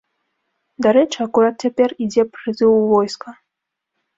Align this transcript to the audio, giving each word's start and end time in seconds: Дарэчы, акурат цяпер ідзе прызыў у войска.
Дарэчы, 0.85 1.17
акурат 1.25 1.55
цяпер 1.67 1.89
ідзе 2.07 2.23
прызыў 2.39 2.71
у 2.79 2.83
войска. 2.93 3.29